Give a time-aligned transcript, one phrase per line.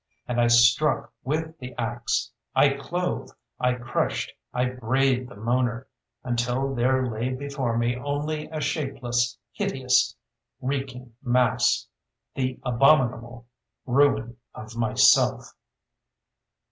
[0.27, 5.85] And I struck with the axe; I clove, I crushed, I brayed the Moaner,
[6.23, 10.15] until there lay before me only a shapeless, hideous,
[10.59, 11.85] reeking mass,
[12.33, 13.45] the abominable
[13.85, 15.53] ruin of Myself....